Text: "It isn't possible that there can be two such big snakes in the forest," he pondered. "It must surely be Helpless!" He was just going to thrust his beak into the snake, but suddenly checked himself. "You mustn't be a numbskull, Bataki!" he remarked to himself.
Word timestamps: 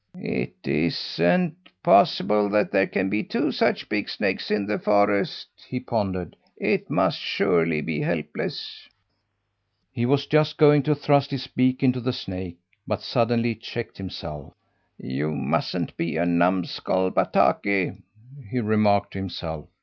"It 0.17 0.55
isn't 0.63 1.69
possible 1.83 2.49
that 2.49 2.71
there 2.71 2.87
can 2.87 3.07
be 3.07 3.21
two 3.21 3.51
such 3.51 3.87
big 3.87 4.09
snakes 4.09 4.49
in 4.49 4.65
the 4.65 4.79
forest," 4.79 5.49
he 5.69 5.79
pondered. 5.79 6.35
"It 6.57 6.89
must 6.89 7.19
surely 7.19 7.81
be 7.81 8.01
Helpless!" 8.01 8.89
He 9.91 10.07
was 10.07 10.25
just 10.25 10.57
going 10.57 10.81
to 10.83 10.95
thrust 10.95 11.29
his 11.29 11.45
beak 11.45 11.83
into 11.83 11.99
the 11.99 12.13
snake, 12.13 12.57
but 12.87 13.03
suddenly 13.03 13.53
checked 13.53 13.99
himself. 13.99 14.55
"You 14.97 15.35
mustn't 15.35 15.95
be 15.97 16.17
a 16.17 16.25
numbskull, 16.25 17.11
Bataki!" 17.11 18.01
he 18.49 18.59
remarked 18.59 19.13
to 19.13 19.19
himself. 19.19 19.67